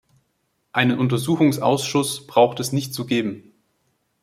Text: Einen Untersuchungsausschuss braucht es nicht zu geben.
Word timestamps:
Einen 0.71 0.97
Untersuchungsausschuss 0.97 2.25
braucht 2.25 2.59
es 2.59 2.71
nicht 2.73 2.91
zu 2.91 3.05
geben. 3.05 3.53